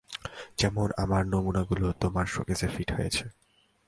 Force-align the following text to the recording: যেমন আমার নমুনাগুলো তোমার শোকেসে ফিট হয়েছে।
যেমন 0.57 0.87
আমার 0.97 1.23
নমুনাগুলো 1.27 1.87
তোমার 2.01 2.25
শোকেসে 2.25 2.67
ফিট 2.67 2.89
হয়েছে। 2.91 3.25